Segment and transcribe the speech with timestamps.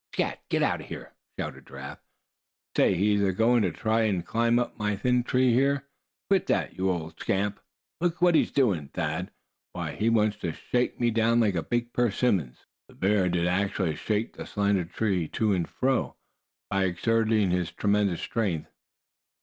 [0.15, 0.41] "Scat!
[0.49, 0.81] get out!"
[1.39, 1.99] shouted Giraffe.
[2.75, 5.53] "Say, he's a goin' to try and climb up my thin tree.
[5.53, 5.87] Here,
[6.27, 7.59] quit that, you old scamp!
[7.99, 9.29] Look what he's doin', Thad!
[9.75, 9.89] Wow!
[9.91, 12.55] he wants to shake me down like a big persimmon."
[12.89, 16.15] The bear did actually shake the slender tree to and fro,
[16.71, 18.71] by exerting his tremendous strength.